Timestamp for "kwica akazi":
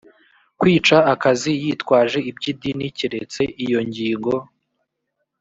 0.59-1.51